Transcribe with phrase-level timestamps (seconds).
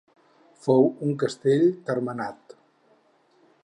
[0.63, 2.61] Fou un castell termenat.